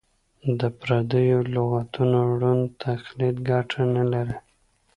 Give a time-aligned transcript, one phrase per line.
[0.59, 4.37] د پردیو لغتونو ړوند تقلید ګټه نه لري.